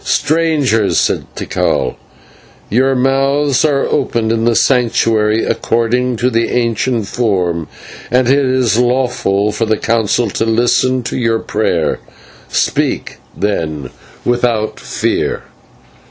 "Strangers," 0.03 0.97
said 0.99 1.27
Tikal, 1.35 1.95
"your 2.71 2.95
mouths 2.95 3.63
are 3.63 3.85
opened 3.85 4.31
in 4.31 4.45
the 4.45 4.55
Sanctuary 4.55 5.43
according 5.45 6.15
to 6.15 6.31
the 6.31 6.49
ancient 6.49 7.05
form, 7.07 7.67
and 8.09 8.27
it 8.27 8.43
is 8.47 8.79
lawful 8.79 9.51
for 9.51 9.65
the 9.67 9.77
Council 9.77 10.27
to 10.31 10.43
listen 10.43 11.03
to 11.03 11.15
your 11.15 11.37
prayer. 11.37 11.99
Speak, 12.49 13.17
then, 13.37 13.91
without 14.25 14.79
fear." 14.79 15.43